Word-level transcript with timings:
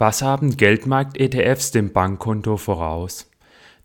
Was 0.00 0.22
haben 0.22 0.56
Geldmarkt-ETFs 0.56 1.72
dem 1.72 1.92
Bankkonto 1.92 2.56
voraus? 2.56 3.28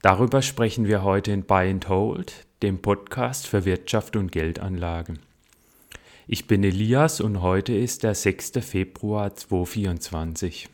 Darüber 0.04 0.44
sprechen 0.44 0.86
wir 0.86 1.02
heute 1.04 1.32
in 1.32 1.44
Buy 1.44 1.72
and 1.72 1.90
Hold, 1.90 2.46
dem 2.62 2.84
Podcast 2.84 3.48
für 3.48 3.66
Wirtschaft 3.66 4.16
und 4.16 4.32
Geldanlage. 4.32 5.16
Ich 6.28 6.46
bin 6.46 6.64
Elias 6.64 7.20
und 7.20 7.42
heute 7.42 7.74
ist 7.74 8.04
der 8.04 8.14
6. 8.14 8.52
Februar 8.62 9.34
2024. 9.34 10.70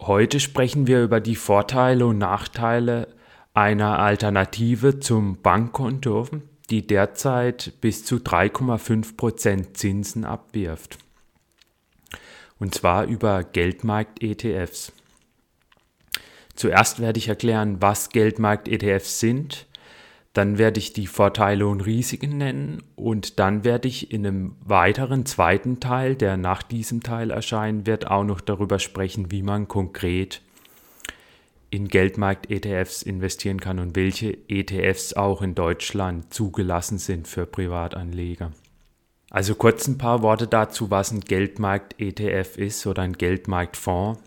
Heute 0.00 0.38
sprechen 0.38 0.86
wir 0.86 1.02
über 1.02 1.18
die 1.18 1.34
Vorteile 1.34 2.06
und 2.06 2.18
Nachteile 2.18 3.08
einer 3.54 3.98
Alternative 3.98 5.00
zum 5.00 5.42
Bankkonto, 5.42 6.28
die 6.70 6.86
derzeit 6.86 7.72
bis 7.80 8.04
zu 8.04 8.16
3,5% 8.16 9.74
Zinsen 9.74 10.24
abwirft. 10.24 10.98
Und 12.58 12.74
zwar 12.74 13.06
über 13.06 13.44
Geldmarkt-ETFs. 13.44 14.92
Zuerst 16.54 17.00
werde 17.00 17.18
ich 17.18 17.28
erklären, 17.28 17.80
was 17.80 18.10
Geldmarkt-ETFs 18.10 19.20
sind. 19.20 19.66
Dann 20.32 20.58
werde 20.58 20.78
ich 20.78 20.92
die 20.92 21.06
Vorteile 21.06 21.66
und 21.66 21.80
Risiken 21.80 22.36
nennen 22.36 22.82
und 22.96 23.38
dann 23.38 23.64
werde 23.64 23.88
ich 23.88 24.12
in 24.12 24.26
einem 24.26 24.56
weiteren 24.60 25.24
zweiten 25.24 25.80
Teil, 25.80 26.16
der 26.16 26.36
nach 26.36 26.62
diesem 26.62 27.02
Teil 27.02 27.30
erscheinen 27.30 27.86
wird, 27.86 28.08
auch 28.08 28.24
noch 28.24 28.40
darüber 28.40 28.78
sprechen, 28.78 29.30
wie 29.30 29.42
man 29.42 29.68
konkret 29.68 30.42
in 31.70 31.88
Geldmarkt-ETFs 31.88 33.02
investieren 33.02 33.60
kann 33.60 33.78
und 33.78 33.94
welche 33.94 34.36
ETFs 34.48 35.12
auch 35.14 35.42
in 35.42 35.54
Deutschland 35.54 36.32
zugelassen 36.32 36.98
sind 36.98 37.28
für 37.28 37.46
Privatanleger. 37.46 38.52
Also 39.30 39.54
kurz 39.54 39.86
ein 39.86 39.98
paar 39.98 40.22
Worte 40.22 40.46
dazu, 40.46 40.90
was 40.90 41.10
ein 41.10 41.20
Geldmarkt-ETF 41.20 42.56
ist 42.56 42.86
oder 42.86 43.02
ein 43.02 43.12
Geldmarktfonds. 43.12 44.20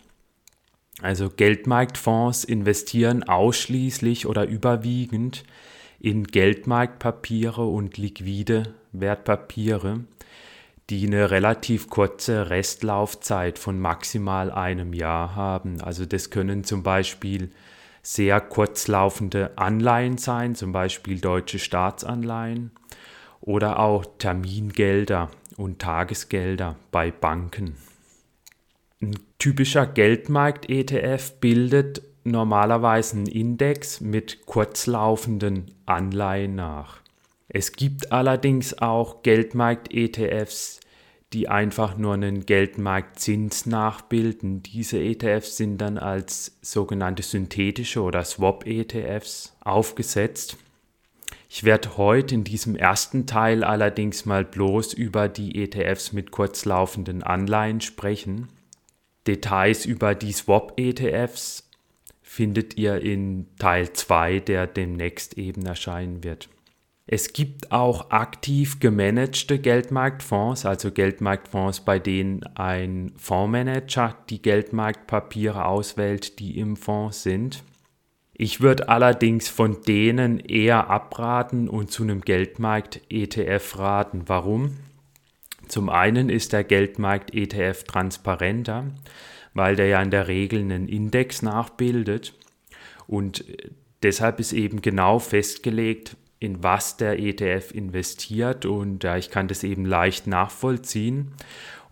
Also 1.02 1.30
Geldmarktfonds 1.30 2.44
investieren 2.44 3.24
ausschließlich 3.24 4.28
oder 4.28 4.46
überwiegend 4.46 5.44
in 6.00 6.26
Geldmarktpapiere 6.26 7.66
und 7.66 7.98
liquide 7.98 8.76
Wertpapiere 8.92 10.02
die 10.90 11.08
eine 11.08 11.32
relativ 11.32 11.90
kurze 11.90 12.50
Restlaufzeit 12.50 13.60
von 13.60 13.80
maximal 13.80 14.52
einem 14.52 14.94
Jahr 14.94 15.36
haben. 15.36 15.82
Also 15.82 16.06
das 16.06 16.30
können 16.30 16.64
zum 16.64 16.84
Beispiel 16.84 17.52
sehr 18.02 18.42
kurzlaufende 18.42 19.58
Anleihen 19.58 20.18
sein, 20.18 20.56
zum 20.56 20.72
Beispiel 20.72 21.20
deutsche 21.20 21.60
Staatsanleihen 21.60 22.72
oder 23.42 23.80
auch 23.80 24.06
Termingelder 24.18 25.30
und 25.58 25.80
Tagesgelder 25.80 26.76
bei 26.92 27.12
Banken. 27.12 27.76
Ein 29.02 29.18
typischer 29.40 29.88
Geldmarkt-ETF 29.88 31.40
bildet 31.40 32.02
normalerweise 32.24 33.18
einen 33.18 33.28
Index 33.28 34.00
mit 34.00 34.46
kurzlaufenden 34.46 35.74
Anleihen 35.86 36.56
nach. 36.56 37.01
Es 37.54 37.74
gibt 37.74 38.14
allerdings 38.14 38.78
auch 38.78 39.24
Geldmarkt-ETFs, 39.24 40.80
die 41.34 41.50
einfach 41.50 41.98
nur 41.98 42.14
einen 42.14 42.46
Geldmarktzins 42.46 43.66
nachbilden. 43.66 44.64
Diese 44.64 45.00
ETFs 45.00 45.58
sind 45.58 45.78
dann 45.78 45.98
als 45.98 46.58
sogenannte 46.62 47.24
synthetische 47.24 48.02
oder 48.02 48.24
Swap-ETFs 48.24 49.54
aufgesetzt. 49.60 50.56
Ich 51.50 51.66
werde 51.66 51.98
heute 51.98 52.36
in 52.36 52.46
diesem 52.46 52.78
ersten 52.78 53.26
Teil 53.28 53.66
allerdings 53.66 54.26
mal 54.26 54.46
bloß 54.46 54.94
über 54.94 55.28
die 55.28 55.62
ETFs 55.62 56.14
mit 56.14 56.32
kurzlaufenden 56.32 57.22
Anleihen 57.22 57.82
sprechen. 57.82 58.48
Details 59.28 59.86
über 59.86 60.16
die 60.16 60.32
Swap-ETFs 60.32 61.70
findet 62.22 62.78
ihr 62.78 63.02
in 63.02 63.48
Teil 63.60 63.92
2, 63.92 64.40
der 64.40 64.68
demnächst 64.68 65.38
eben 65.38 65.66
erscheinen 65.66 66.24
wird. 66.24 66.48
Es 67.08 67.34
gibt 67.34 67.72
auch 67.72 68.12
aktiv 68.12 68.80
gemanagte 68.80 69.60
Geldmarktfonds, 69.60 70.66
also 70.66 70.92
Geldmarktfonds, 70.92 71.82
bei 71.82 72.00
denen 72.00 72.44
ein 72.56 73.12
Fondsmanager 73.18 74.16
die 74.30 74.42
Geldmarktpapiere 74.42 75.66
auswählt, 75.66 76.40
die 76.40 76.58
im 76.58 76.78
Fonds 76.78 77.24
sind. 77.24 77.64
Ich 78.34 78.62
würde 78.62 78.90
allerdings 78.90 79.50
von 79.50 79.82
denen 79.82 80.40
eher 80.40 80.90
abraten 80.90 81.68
und 81.68 81.92
zu 81.92 82.04
einem 82.04 82.22
Geldmarkt-ETF 82.22 83.78
raten. 83.78 84.24
Warum? 84.28 84.78
Zum 85.68 85.90
einen 85.90 86.30
ist 86.30 86.54
der 86.54 86.64
Geldmarkt-ETF 86.64 87.84
transparenter, 87.84 88.86
weil 89.54 89.76
der 89.76 89.88
ja 89.88 90.02
in 90.02 90.12
der 90.12 90.28
Regel 90.28 90.60
einen 90.60 90.88
Index 90.88 91.42
nachbildet 91.42 92.34
und 93.08 93.46
deshalb 94.02 94.40
ist 94.40 94.54
eben 94.54 94.82
genau 94.82 95.20
festgelegt, 95.20 96.16
in 96.42 96.64
was 96.64 96.98
der 96.98 97.20
ETF 97.20 97.72
investiert 97.72 98.66
und 98.66 99.04
ja, 99.04 99.16
ich 99.16 99.30
kann 99.30 99.48
das 99.48 99.64
eben 99.64 99.86
leicht 99.86 100.26
nachvollziehen 100.26 101.34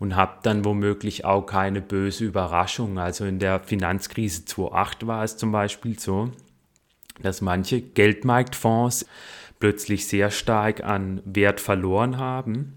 und 0.00 0.16
habe 0.16 0.40
dann 0.42 0.64
womöglich 0.64 1.24
auch 1.24 1.42
keine 1.42 1.80
böse 1.80 2.24
Überraschung. 2.24 2.98
Also 2.98 3.26
in 3.26 3.38
der 3.38 3.60
Finanzkrise 3.60 4.44
2008 4.44 5.06
war 5.06 5.22
es 5.22 5.36
zum 5.36 5.52
Beispiel 5.52 6.00
so, 6.00 6.32
dass 7.22 7.40
manche 7.40 7.80
Geldmarktfonds 7.80 9.06
plötzlich 9.60 10.08
sehr 10.08 10.32
stark 10.32 10.82
an 10.82 11.22
Wert 11.24 11.60
verloren 11.60 12.18
haben, 12.18 12.72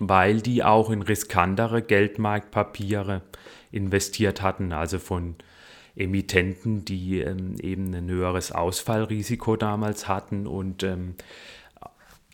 weil 0.00 0.40
die 0.40 0.64
auch 0.64 0.90
in 0.90 1.02
riskantere 1.02 1.80
Geldmarktpapiere 1.80 3.22
investiert 3.70 4.42
hatten, 4.42 4.72
also 4.72 4.98
von 4.98 5.36
Emittenten, 5.96 6.84
die 6.84 7.20
ähm, 7.20 7.56
eben 7.60 7.92
ein 7.94 8.08
höheres 8.08 8.52
Ausfallrisiko 8.52 9.56
damals 9.56 10.08
hatten 10.08 10.46
und 10.46 10.82
ähm, 10.82 11.14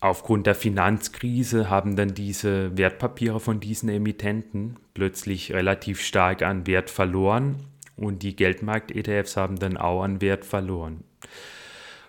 aufgrund 0.01 0.47
der 0.47 0.57
Finanzkrise 0.57 1.71
haben 1.71 1.95
dann 1.95 2.15
diese 2.15 2.77
Wertpapiere 2.77 3.39
von 3.39 3.61
diesen 3.61 3.89
Emittenten 3.89 4.77
plötzlich 4.95 5.53
relativ 5.53 6.01
stark 6.01 6.43
an 6.43 6.67
Wert 6.67 6.91
verloren 6.91 7.61
und 7.97 8.23
die 8.23 8.35
Geldmarkt-ETFs 8.35 9.37
haben 9.37 9.59
dann 9.59 9.77
auch 9.77 10.03
an 10.03 10.21
Wert 10.21 10.45
verloren. 10.45 11.05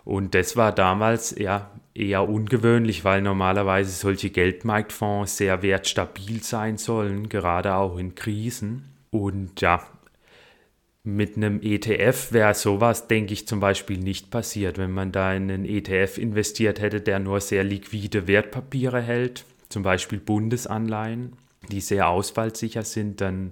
Und 0.06 0.36
das 0.36 0.58
war 0.58 0.74
damals 0.74 1.38
ja 1.38 1.72
eher 1.94 2.28
ungewöhnlich, 2.28 3.06
weil 3.06 3.22
normalerweise 3.22 3.92
solche 3.92 4.31
Geldmarktfonds 4.31 5.38
sehr 5.38 5.62
wertstabil 5.62 6.44
sein 6.44 6.78
sollen, 6.78 7.30
gerade 7.30 7.75
auch 7.75 7.97
in 7.97 8.16
Krisen. 8.16 8.90
Und 9.12 9.62
ja, 9.62 9.81
mit 11.03 11.36
einem 11.36 11.62
ETF 11.62 12.31
wäre 12.31 12.53
sowas, 12.53 13.08
denke 13.08 13.34
ich, 13.34 13.46
zum 13.46 13.59
Beispiel 13.59 13.97
nicht 13.97 14.31
passiert. 14.31 14.78
Wenn 14.78 14.91
man 14.91 15.12
da 15.12 15.34
in 15.34 15.52
einen 15.52 15.66
ETF 15.66 16.18
investiert 16.18 16.80
hätte, 16.80 17.02
der 17.02 17.19
nur 17.19 17.41
sehr 17.41 17.66
liquide 17.66 18.28
Wertpapiere 18.28 19.02
hält, 19.02 19.46
zum 19.68 19.84
Beispiel 19.84 20.19
Bundesanleihen, 20.19 21.34
die 21.69 21.81
sehr 21.81 22.08
ausfallsicher 22.08 22.84
sind, 22.84 23.19
dann 23.19 23.52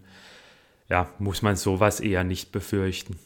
ja, 0.88 1.10
muss 1.20 1.42
man 1.42 1.58
sowas 1.58 2.00
eher 2.00 2.24
nicht 2.24 2.54
befürchten. 2.54 3.18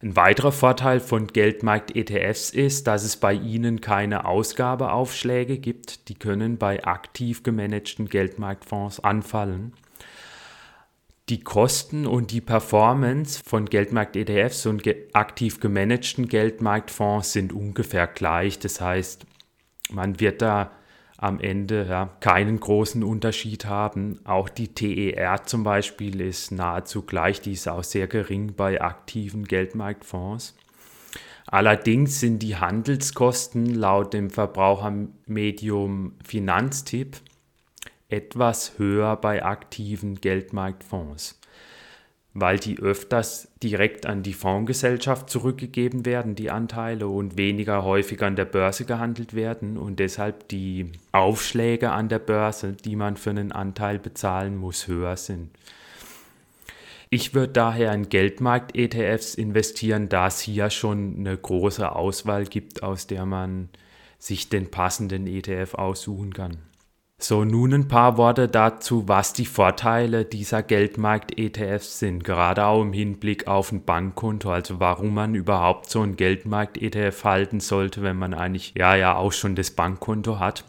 Ein 0.00 0.16
weiterer 0.16 0.50
Vorteil 0.50 0.98
von 0.98 1.28
Geldmarkt-ETFs 1.28 2.50
ist, 2.50 2.88
dass 2.88 3.04
es 3.04 3.16
bei 3.16 3.32
ihnen 3.32 3.80
keine 3.80 4.24
Ausgabeaufschläge 4.24 5.58
gibt. 5.58 6.08
Die 6.08 6.14
können 6.14 6.58
bei 6.58 6.84
aktiv 6.84 7.44
gemanagten 7.44 8.08
Geldmarktfonds 8.08 8.98
anfallen 8.98 9.72
die 11.32 11.40
Kosten 11.40 12.06
und 12.06 12.30
die 12.30 12.42
Performance 12.42 13.40
von 13.42 13.64
Geldmarkt-ETFs 13.64 14.66
und 14.66 14.82
ge 14.82 15.08
aktiv 15.14 15.60
gemanagten 15.60 16.28
Geldmarktfonds 16.28 17.32
sind 17.32 17.54
ungefähr 17.54 18.06
gleich. 18.06 18.58
Das 18.58 18.82
heißt, 18.82 19.24
man 19.90 20.20
wird 20.20 20.42
da 20.42 20.72
am 21.16 21.40
Ende 21.40 21.86
ja, 21.88 22.10
keinen 22.20 22.60
großen 22.60 23.02
Unterschied 23.02 23.64
haben. 23.64 24.20
Auch 24.24 24.50
die 24.50 24.74
TER 24.74 25.44
zum 25.44 25.64
Beispiel 25.64 26.20
ist 26.20 26.52
nahezu 26.52 27.00
gleich, 27.00 27.40
die 27.40 27.52
ist 27.52 27.66
auch 27.66 27.84
sehr 27.84 28.08
gering 28.08 28.52
bei 28.54 28.82
aktiven 28.82 29.44
Geldmarktfonds. 29.44 30.54
Allerdings 31.46 32.20
sind 32.20 32.40
die 32.40 32.56
Handelskosten 32.56 33.74
laut 33.74 34.12
dem 34.12 34.28
Verbrauchermedium 34.28 36.12
Finanztipp 36.22 37.16
etwas 38.12 38.78
höher 38.78 39.16
bei 39.16 39.42
aktiven 39.42 40.20
Geldmarktfonds, 40.20 41.40
weil 42.34 42.58
die 42.58 42.78
öfters 42.78 43.48
direkt 43.62 44.04
an 44.06 44.22
die 44.22 44.34
Fondsgesellschaft 44.34 45.30
zurückgegeben 45.30 46.04
werden, 46.04 46.34
die 46.34 46.50
Anteile, 46.50 47.08
und 47.08 47.38
weniger 47.38 47.84
häufig 47.84 48.22
an 48.22 48.36
der 48.36 48.44
Börse 48.44 48.84
gehandelt 48.84 49.34
werden 49.34 49.78
und 49.78 49.98
deshalb 49.98 50.48
die 50.48 50.92
Aufschläge 51.12 51.90
an 51.90 52.08
der 52.08 52.18
Börse, 52.18 52.72
die 52.72 52.96
man 52.96 53.16
für 53.16 53.30
einen 53.30 53.50
Anteil 53.50 53.98
bezahlen 53.98 54.56
muss, 54.56 54.86
höher 54.86 55.16
sind. 55.16 55.50
Ich 57.08 57.34
würde 57.34 57.52
daher 57.52 57.92
in 57.92 58.08
Geldmarkt-ETFs 58.08 59.34
investieren, 59.34 60.08
da 60.08 60.28
es 60.28 60.40
hier 60.40 60.70
schon 60.70 61.16
eine 61.18 61.36
große 61.36 61.94
Auswahl 61.94 62.44
gibt, 62.44 62.82
aus 62.82 63.06
der 63.06 63.26
man 63.26 63.68
sich 64.18 64.48
den 64.48 64.70
passenden 64.70 65.26
ETF 65.26 65.74
aussuchen 65.74 66.32
kann. 66.32 66.71
So, 67.22 67.44
nun 67.44 67.72
ein 67.72 67.86
paar 67.86 68.16
Worte 68.16 68.48
dazu, 68.48 69.06
was 69.06 69.32
die 69.32 69.46
Vorteile 69.46 70.24
dieser 70.24 70.64
Geldmarkt-ETFs 70.64 72.00
sind, 72.00 72.24
gerade 72.24 72.64
auch 72.66 72.82
im 72.82 72.92
Hinblick 72.92 73.46
auf 73.46 73.70
ein 73.70 73.84
Bankkonto, 73.84 74.50
also 74.50 74.80
warum 74.80 75.14
man 75.14 75.36
überhaupt 75.36 75.88
so 75.88 76.02
ein 76.02 76.16
Geldmarkt-ETF 76.16 77.22
halten 77.22 77.60
sollte, 77.60 78.02
wenn 78.02 78.16
man 78.16 78.34
eigentlich 78.34 78.74
ja 78.76 78.96
ja 78.96 79.14
auch 79.14 79.30
schon 79.30 79.54
das 79.54 79.70
Bankkonto 79.70 80.40
hat. 80.40 80.64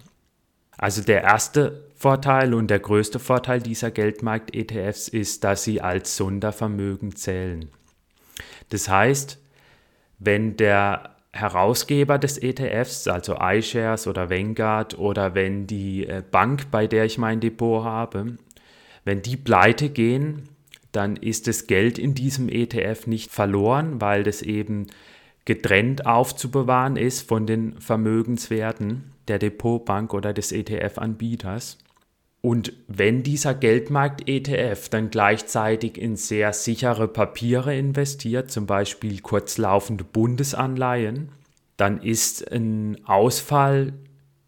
Also 0.78 1.02
der 1.02 1.24
erste 1.24 1.86
Vorteil 1.96 2.54
und 2.54 2.68
der 2.68 2.80
größte 2.80 3.18
Vorteil 3.18 3.60
dieser 3.60 3.90
Geldmarkt-ETFs 3.90 5.08
ist, 5.08 5.44
dass 5.44 5.64
sie 5.64 5.82
als 5.82 6.16
Sondervermögen 6.18 7.16
zählen. 7.16 7.68
Das 8.70 8.90
heißt, 8.90 9.40
wenn 10.20 10.56
der 10.56 11.13
Herausgeber 11.34 12.20
des 12.20 12.38
ETFs, 12.38 13.08
also 13.08 13.38
iShares 13.42 14.06
oder 14.06 14.30
Vanguard 14.30 14.98
oder 15.00 15.34
wenn 15.34 15.66
die 15.66 16.08
äh, 16.08 16.22
Bank, 16.30 16.70
bei 16.70 16.86
der 16.86 17.06
ich 17.06 17.18
mein 17.18 17.40
Depot 17.40 17.84
habe, 17.84 18.38
wenn 19.04 19.24
die 19.24 19.36
pleite 19.36 19.90
gehen, 19.90 20.44
dann 20.92 21.16
ist 21.16 21.48
das 21.48 21.66
Geld 21.66 21.98
in 21.98 22.14
diesem 22.14 22.50
ETF 22.50 23.08
nicht 23.08 23.32
verloren, 23.32 24.00
weil 24.00 24.24
das 24.24 24.44
eben 24.44 24.88
getrennt 25.46 26.06
aufzubewahren 26.06 26.96
ist 26.96 27.28
von 27.28 27.48
den 27.48 27.80
Vermögenswerten 27.82 29.12
der 29.28 29.40
Depotbank 29.40 30.14
oder 30.14 30.34
des 30.34 30.52
ETF-Anbieters. 30.52 31.80
Und 32.46 32.74
wenn 32.90 33.24
dieser 33.24 33.54
Geldmarkt-ETF 33.54 34.90
dann 34.90 35.10
gleichzeitig 35.10 35.98
in 35.98 36.18
sehr 36.18 36.52
sichere 36.52 37.08
Papiere 37.08 37.74
investiert, 37.74 38.52
zum 38.52 38.66
Beispiel 38.66 39.22
kurzlaufende 39.22 40.04
Bundesanleihen, 40.04 41.30
dann 41.78 42.02
ist 42.02 42.52
ein 42.52 42.98
Ausfall 43.06 43.94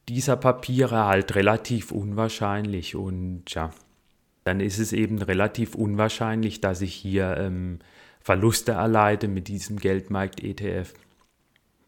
dieser 0.09 0.35
Papiere 0.35 1.05
halt 1.05 1.35
relativ 1.35 1.93
unwahrscheinlich. 1.93 2.97
Und 2.97 3.43
ja, 3.55 3.71
dann 4.43 4.59
ist 4.59 4.77
es 4.77 4.91
eben 4.91 5.21
relativ 5.21 5.73
unwahrscheinlich, 5.73 6.59
dass 6.59 6.81
ich 6.81 6.93
hier 6.93 7.37
ähm, 7.37 7.79
Verluste 8.19 8.73
erleide 8.73 9.29
mit 9.29 9.47
diesem 9.47 9.77
Geldmarkt-ETF. 9.79 10.93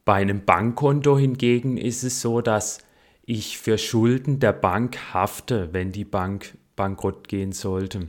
Bei 0.06 0.14
einem 0.14 0.46
Bankkonto 0.46 1.18
hingegen 1.18 1.76
ist 1.76 2.04
es 2.04 2.22
so, 2.22 2.40
dass 2.40 2.80
ich 3.28 3.58
für 3.58 3.78
Schulden 3.78 4.40
der 4.40 4.54
Bank 4.54 5.14
hafte, 5.14 5.70
wenn 5.74 5.92
die 5.92 6.06
Bank 6.06 6.58
bankrott 6.78 7.28
gehen 7.28 7.52
sollte. 7.52 8.08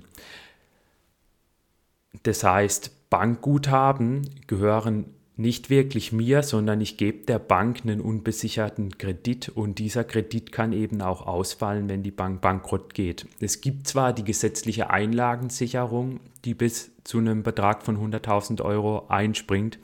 Das 2.22 2.44
heißt, 2.44 3.10
Bankguthaben 3.10 4.30
gehören 4.46 5.06
nicht 5.36 5.70
wirklich 5.70 6.12
mir, 6.12 6.42
sondern 6.42 6.80
ich 6.80 6.96
gebe 6.96 7.26
der 7.26 7.40
Bank 7.40 7.80
einen 7.82 8.00
unbesicherten 8.00 8.96
Kredit 8.96 9.48
und 9.48 9.78
dieser 9.78 10.04
Kredit 10.04 10.52
kann 10.52 10.72
eben 10.72 11.02
auch 11.02 11.26
ausfallen, 11.26 11.88
wenn 11.88 12.02
die 12.02 12.10
Bank 12.10 12.40
bankrott 12.40 12.94
geht. 12.94 13.26
Es 13.40 13.60
gibt 13.60 13.88
zwar 13.88 14.12
die 14.12 14.24
gesetzliche 14.24 14.90
Einlagensicherung, 14.90 16.20
die 16.44 16.54
bis 16.54 16.92
zu 17.02 17.18
einem 17.18 17.42
Betrag 17.42 17.82
von 17.82 17.96
100.000 17.96 18.62
Euro 18.62 19.06
einspringt, 19.08 19.78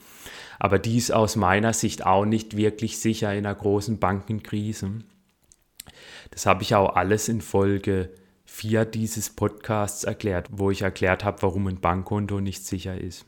aber 0.61 0.79
die 0.79 0.97
ist 0.97 1.13
aus 1.13 1.35
meiner 1.35 1.73
Sicht 1.73 2.07
auch 2.07 2.25
nicht 2.25 2.57
wirklich 2.57 2.99
sicher 2.99 3.33
in 3.33 3.47
einer 3.47 3.55
großen 3.55 3.99
Bankenkrise. 3.99 4.91
Das 6.35 6.47
habe 6.47 6.63
ich 6.63 6.75
auch 6.75 6.97
alles 6.97 7.29
in 7.29 7.41
Folge 7.41 8.11
4 8.45 8.85
dieses 8.85 9.31
Podcasts 9.31 10.05
erklärt, 10.05 10.49
wo 10.51 10.71
ich 10.71 10.83
erklärt 10.83 11.25
habe, 11.25 11.43
warum 11.43 11.67
ein 11.69 11.81
Bankkonto 11.81 12.41
nicht 12.41 12.67
sicher 12.67 13.01
ist. 13.01 13.25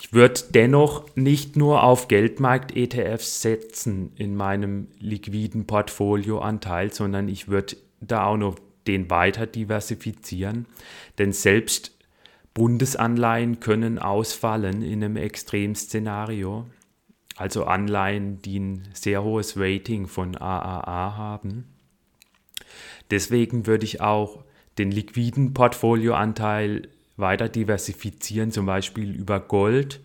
Ich 0.00 0.12
würde 0.12 0.40
dennoch 0.50 1.04
nicht 1.16 1.56
nur 1.56 1.82
auf 1.82 2.06
Geldmarkt-ETFs 2.06 3.42
setzen 3.42 4.12
in 4.14 4.36
meinem 4.36 4.88
liquiden 5.00 5.66
Portfolioanteil, 5.66 6.92
sondern 6.92 7.28
ich 7.28 7.48
würde 7.48 7.76
da 8.00 8.26
auch 8.26 8.36
noch 8.36 8.56
den 8.86 9.10
weiter 9.10 9.46
diversifizieren, 9.46 10.66
denn 11.18 11.32
selbst 11.32 11.96
Bundesanleihen 12.54 13.60
können 13.60 13.98
ausfallen 13.98 14.82
in 14.82 15.04
einem 15.04 15.16
Extremszenario 15.16 16.66
also 17.38 17.64
Anleihen, 17.64 18.42
die 18.42 18.58
ein 18.58 18.88
sehr 18.92 19.22
hohes 19.22 19.54
Rating 19.56 20.08
von 20.08 20.36
AAA 20.36 21.16
haben. 21.16 21.64
Deswegen 23.10 23.66
würde 23.66 23.84
ich 23.84 24.00
auch 24.00 24.44
den 24.76 24.90
liquiden 24.90 25.54
Portfolioanteil 25.54 26.88
weiter 27.16 27.48
diversifizieren, 27.48 28.50
zum 28.50 28.66
Beispiel 28.66 29.14
über 29.14 29.40
Gold, 29.40 30.00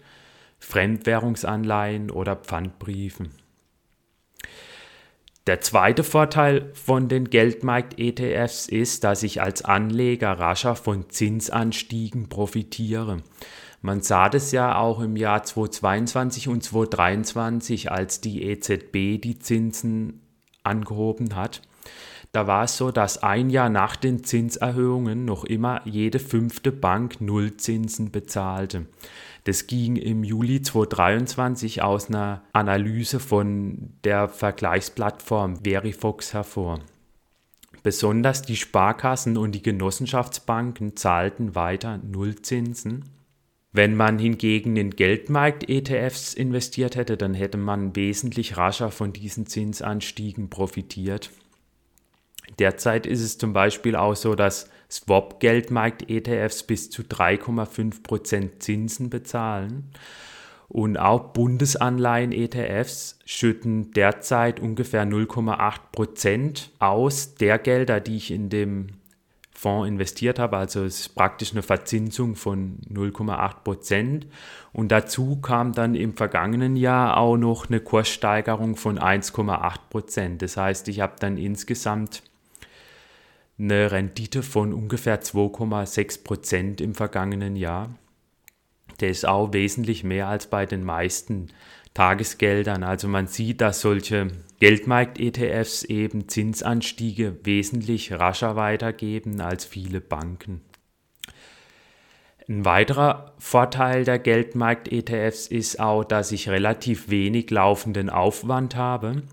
Fremdwährungsanleihen 0.59 2.12
oder 2.12 2.35
Pfandbriefen. 2.35 3.31
Der 5.45 5.59
zweite 5.59 6.03
Vorteil 6.03 6.71
von 6.74 7.09
den 7.09 7.30
Geldmarkt-ETFs 7.30 8.68
ist, 8.68 9.03
dass 9.03 9.24
ich 9.24 9.41
als 9.41 9.65
Anleger 9.65 10.31
rascher 10.31 10.75
von 10.75 11.09
Zinsanstiegen 11.09 12.30
profitiere. 12.30 13.18
Man 13.85 14.01
sah 14.01 14.30
das 14.30 14.53
ja 14.53 14.77
auch 14.77 15.01
im 15.01 15.18
Jahr 15.18 15.44
2022 15.44 16.47
und 16.47 16.63
2023, 16.63 17.91
als 17.91 18.21
die 18.21 18.44
EZB 18.44 19.21
die 19.21 19.39
Zinsen 19.39 20.21
angehoben 20.63 21.35
hat. 21.35 21.62
Da 22.31 22.47
war 22.47 22.63
es 22.63 22.77
so, 22.77 22.91
dass 22.91 23.21
ein 23.21 23.50
Jahr 23.50 23.68
nach 23.68 23.97
den 23.97 24.24
Zinserhöhungen 24.24 25.25
noch 25.25 25.44
immer 25.44 25.81
jede 25.83 26.19
fünfte 26.19 26.71
Bank 26.71 27.19
Nullzinsen 27.19 28.09
bezahlte. 28.09 28.85
Das 29.44 29.68
ging 29.68 29.97
im 29.97 30.24
Juli 30.24 30.62
2023 30.62 31.81
aus 31.81 32.07
einer 32.07 32.41
Analyse 32.53 33.19
von 33.19 33.91
der 34.06 34.30
Vergleichsplattform 34.30 35.57
Verifox 35.65 36.33
hervor. 36.33 36.80
Besonders 37.83 38.44
die 38.44 38.56
Sparkassen 38.56 39.35
und 39.35 39.51
die 39.51 39.62
Genossenschaftsbanken 39.62 40.95
zahlten 40.95 41.53
weiter 41.53 41.97
Nullzinsen. 41.97 43.03
Wenn 43.75 43.96
man 43.96 44.20
hingegen 44.20 44.78
in 44.78 44.92
Geldmarkt-ETFs 44.92 46.36
investiert 46.36 46.96
hätte, 46.96 47.18
dann 47.18 47.34
hätte 47.34 47.58
man 47.58 47.96
wesentlich 47.96 48.56
rascher 48.56 48.92
von 48.92 49.14
diesen 49.14 49.48
Zinsanstiegen 49.48 50.52
profitiert. 50.52 51.31
Derzeit 52.60 53.08
ist 53.08 53.22
es 53.22 53.40
zum 53.40 53.52
Beispiel 53.52 53.96
auch 53.96 54.16
so, 54.16 54.36
dass 54.36 54.70
Swap-Geldmarkt-ETFs 54.92 56.64
bis 56.64 56.92
zu 56.92 57.02
3,5% 57.02 58.60
Zinsen 58.60 59.10
bezahlen. 59.10 59.90
Und 60.69 60.98
auch 60.98 61.34
Bundesanleihen-ETFs 61.34 63.18
schütten 63.26 63.92
derzeit 63.92 64.60
ungefähr 64.60 65.06
0,8% 65.06 66.69
aus 66.78 67.34
der 67.36 67.57
Gelder, 67.57 68.00
die 68.00 68.18
ich 68.18 68.30
in 68.30 68.50
dem 68.50 68.88
Fonds 69.54 69.88
investiert 69.88 70.40
habe. 70.40 70.57
Also 70.57 70.83
es 70.83 71.02
ist 71.02 71.16
praktisch 71.16 71.52
eine 71.52 71.62
Verzinsung 71.62 72.36
von 72.36 72.80
0,8 72.90 73.64
Prozent. 73.64 74.28
Und 74.72 74.92
dazu 74.92 75.40
kam 75.42 75.74
dann 75.74 75.95
im 75.95 76.16
vergangenen 76.16 76.76
Jahr 76.76 77.18
auch 77.18 77.38
noch 77.38 77.69
eine 77.69 77.80
Kurssteigerung 77.80 78.76
von 78.76 79.00
1,8 79.00 79.76
Prozent. 79.90 80.42
Das 80.42 80.57
heißt, 80.57 80.88
ich 80.88 81.00
habe 81.00 81.16
dann 81.19 81.38
insgesamt 81.38 82.24
eine 83.60 83.92
Rendite 83.92 84.44
von 84.44 84.74
ungefähr 84.74 85.22
2,6 85.22 86.24
Prozent 86.24 86.81
im 86.81 86.95
vergangenen 86.95 87.56
Jahr. 87.56 87.90
Der 89.00 89.10
ist 89.10 89.28
auch 89.28 89.54
wesentlich 89.54 90.04
mehr 90.04 90.28
als 90.28 90.48
bei 90.48 90.66
den 90.66 90.83
meisten 90.83 91.50
Tagesgeldern. 91.94 92.83
Also 92.83 93.07
man 93.07 93.28
sieht, 93.28 93.62
dass 93.62 93.81
solche 93.81 94.31
Geldmarkt-ETFs 94.64 95.84
eben 95.84 96.30
Zinsanstiege 96.30 97.36
wesentlich 97.44 98.14
rascher 98.14 98.56
weitergeben 98.56 99.42
als 99.42 99.66
viele 99.66 100.00
Banken. 100.00 100.62
Ein 102.48 102.64
weiterer 102.64 103.34
Vorteil 103.38 104.06
der 104.06 104.20
Geldmarkt-ETFs 104.20 105.48
ist 105.48 105.82
auch, 105.82 106.06
dass 106.06 106.32
ich 106.32 106.48
relativ 106.48 107.10
wenig 107.10 107.52
laufenden 107.52 108.10
Aufwand 108.10 108.78
habe. 108.78 109.24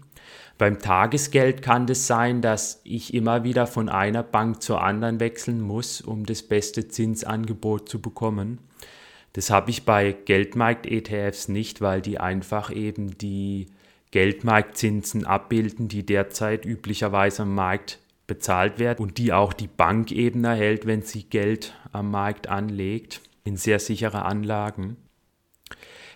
Beim 0.58 0.80
Tagesgeld 0.80 1.62
kann 1.62 1.84
es 1.84 1.88
das 1.90 2.06
sein, 2.08 2.42
dass 2.42 2.80
ich 2.82 3.14
immer 3.14 3.44
wieder 3.44 3.68
von 3.68 3.88
einer 3.88 4.24
Bank 4.24 4.60
zur 4.60 4.82
anderen 4.82 5.20
wechseln 5.20 5.60
muss, 5.60 6.00
um 6.00 6.26
das 6.26 6.42
beste 6.42 6.88
Zinsangebot 6.88 7.88
zu 7.88 8.02
bekommen. 8.02 8.58
Das 9.34 9.50
habe 9.50 9.70
ich 9.70 9.84
bei 9.84 10.10
Geldmarkt-ETFs 10.12 11.46
nicht, 11.46 11.80
weil 11.80 12.02
die 12.02 12.18
einfach 12.18 12.74
eben 12.74 13.16
die 13.16 13.68
Geldmarktzinsen 14.10 15.24
abbilden, 15.24 15.88
die 15.88 16.04
derzeit 16.04 16.64
üblicherweise 16.64 17.42
am 17.42 17.54
Markt 17.54 17.98
bezahlt 18.26 18.78
werden 18.78 19.02
und 19.02 19.18
die 19.18 19.32
auch 19.32 19.52
die 19.52 19.68
Bank 19.68 20.12
eben 20.12 20.44
erhält, 20.44 20.86
wenn 20.86 21.02
sie 21.02 21.24
Geld 21.24 21.74
am 21.92 22.10
Markt 22.10 22.48
anlegt, 22.48 23.20
in 23.44 23.56
sehr 23.56 23.78
sichere 23.78 24.24
Anlagen. 24.24 24.96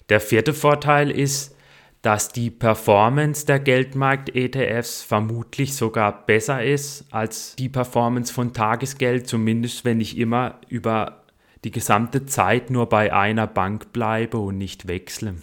Der 0.09 0.21
vierte 0.21 0.55
Vorteil 0.55 1.11
ist, 1.11 1.57
dass 2.03 2.29
die 2.29 2.51
Performance 2.51 3.47
der 3.47 3.59
Geldmarkt-ETFs 3.59 5.03
vermutlich 5.03 5.75
sogar 5.75 6.27
besser 6.27 6.63
ist 6.63 7.07
als 7.11 7.57
die 7.57 7.71
Performance 7.71 8.33
von 8.33 8.53
Tagesgeld, 8.53 9.27
zumindest 9.27 9.87
wenn 9.87 10.01
ich 10.01 10.19
immer 10.19 10.61
über 10.69 11.25
die 11.65 11.71
gesamte 11.71 12.27
Zeit 12.27 12.69
nur 12.69 12.91
bei 12.91 13.13
einer 13.13 13.47
Bank 13.47 13.93
bleibe 13.95 14.37
und 14.37 14.59
nicht 14.59 14.87
wechsle. 14.87 15.37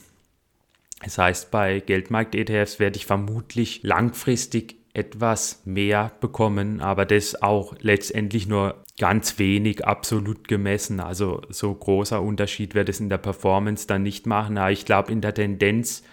Das 1.03 1.17
heißt, 1.17 1.51
bei 1.51 1.79
Geldmarkt-ETFs 1.79 2.79
werde 2.79 2.97
ich 2.97 3.05
vermutlich 3.05 3.81
langfristig 3.83 4.75
etwas 4.93 5.61
mehr 5.65 6.11
bekommen, 6.19 6.81
aber 6.81 7.05
das 7.05 7.41
auch 7.41 7.75
letztendlich 7.79 8.47
nur 8.47 8.83
ganz 8.99 9.39
wenig 9.39 9.85
absolut 9.85 10.47
gemessen. 10.47 10.99
Also 10.99 11.41
so 11.49 11.73
großer 11.73 12.21
Unterschied 12.21 12.75
wird 12.75 12.89
es 12.89 12.99
in 12.99 13.09
der 13.09 13.17
Performance 13.17 13.87
dann 13.87 14.03
nicht 14.03 14.27
machen. 14.27 14.57
Aber 14.57 14.71
ich 14.71 14.85
glaube, 14.85 15.11
in 15.11 15.21
der 15.21 15.33
Tendenz 15.33 16.03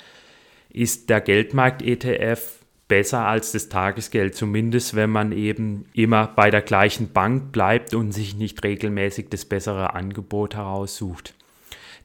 ist 0.71 1.11
der 1.11 1.21
Geldmarkt-ETF 1.21 2.59
besser 2.87 3.27
als 3.27 3.53
das 3.53 3.69
Tagesgeld, 3.69 4.35
zumindest 4.35 4.97
wenn 4.97 5.11
man 5.11 5.33
eben 5.33 5.85
immer 5.93 6.29
bei 6.29 6.51
der 6.51 6.63
gleichen 6.63 7.13
Bank 7.13 7.53
bleibt 7.53 7.95
und 7.95 8.13
sich 8.13 8.35
nicht 8.35 8.65
regelmäßig 8.65 9.29
das 9.29 9.45
bessere 9.45 9.95
Angebot 9.95 10.55
heraussucht. 10.57 11.35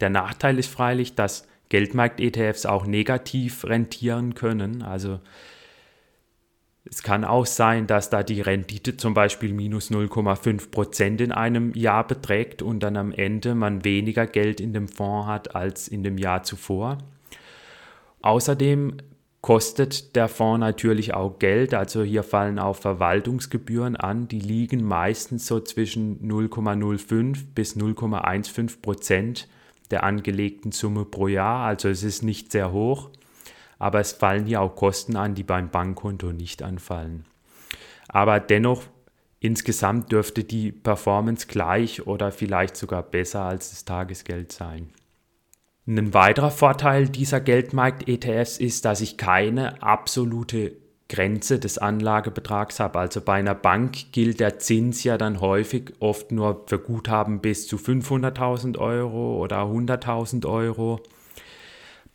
Der 0.01 0.09
Nachteil 0.09 0.59
ist 0.59 0.69
freilich, 0.69 1.15
dass 1.15 1.47
Geldmarkt-ETFs 1.69 2.65
auch 2.65 2.85
negativ 2.85 3.65
rentieren 3.65 4.35
können. 4.35 4.81
Also 4.81 5.19
es 6.85 7.01
kann 7.01 7.23
auch 7.23 7.45
sein, 7.45 7.87
dass 7.87 8.09
da 8.09 8.23
die 8.23 8.41
Rendite 8.41 8.97
zum 8.97 9.13
Beispiel 9.13 9.53
minus 9.53 9.89
0,5 9.89 10.69
Prozent 10.69 11.21
in 11.21 11.31
einem 11.31 11.73
Jahr 11.73 12.05
beträgt 12.05 12.61
und 12.61 12.81
dann 12.81 12.97
am 12.97 13.11
Ende 13.11 13.55
man 13.55 13.85
weniger 13.85 14.27
Geld 14.27 14.59
in 14.59 14.73
dem 14.73 14.87
Fonds 14.87 15.27
hat 15.27 15.55
als 15.55 15.87
in 15.87 16.03
dem 16.03 16.17
Jahr 16.17 16.43
zuvor. 16.43 16.97
Außerdem 18.21 18.97
kostet 19.41 20.15
der 20.15 20.27
Fonds 20.27 20.59
natürlich 20.59 21.13
auch 21.13 21.39
Geld, 21.39 21.73
also 21.73 22.03
hier 22.03 22.23
fallen 22.23 22.59
auch 22.59 22.75
Verwaltungsgebühren 22.75 23.95
an, 23.95 24.27
die 24.27 24.39
liegen 24.39 24.83
meistens 24.83 25.47
so 25.47 25.59
zwischen 25.59 26.19
0,05 26.19 27.45
bis 27.53 27.75
0,15 27.75 28.81
Prozent 28.81 29.47
der 29.93 30.03
angelegten 30.03 30.73
Summe 30.73 31.05
pro 31.05 31.29
Jahr, 31.29 31.65
also 31.65 31.87
es 31.87 32.03
ist 32.03 32.23
nicht 32.23 32.51
sehr 32.51 32.73
hoch 32.73 33.09
aber 33.83 33.99
es 33.99 34.13
fallen 34.13 34.45
hier 34.45 34.61
auch 34.61 34.77
Kosten 34.77 35.17
an, 35.17 35.35
die 35.35 35.43
beim 35.43 35.69
Bankkonto 35.69 36.31
nicht 36.31 36.63
anfallen. 36.63 37.25
Aber 38.07 38.39
dennoch, 38.39 38.83
insgesamt 39.41 40.09
dürfte 40.09 40.45
die 40.45 40.71
Performance 40.71 41.47
gleich 41.47 42.07
oder 42.07 42.31
vielleicht 42.31 42.77
sogar 42.77 43.03
besser 43.03 43.41
als 43.41 43.71
das 43.71 43.83
Tagesgeld 43.83 44.53
sein. 44.53 44.93
Ein 45.85 46.13
weiterer 46.13 46.51
Vorteil 46.51 47.09
dieser 47.09 47.41
Geldmarkt-ETFs 47.41 48.57
ist, 48.57 48.85
dass 48.85 49.01
ich 49.01 49.17
keine 49.17 49.83
absolute 49.83 50.77
Grenze 51.13 51.59
des 51.59 51.77
Anlagebetrags 51.77 52.79
habe. 52.79 52.97
Also 52.97 53.21
bei 53.21 53.33
einer 53.33 53.53
Bank 53.53 54.11
gilt 54.11 54.39
der 54.39 54.57
Zins 54.57 55.03
ja 55.03 55.19
dann 55.19 55.41
häufig 55.41 55.93
oft 55.99 56.31
nur 56.31 56.63
für 56.65 56.79
Guthaben 56.79 57.39
bis 57.39 57.67
zu 57.67 57.77
500.000 57.77 58.79
Euro 58.79 59.37
oder 59.39 59.61
100.000 59.61 60.47
Euro. 60.47 61.01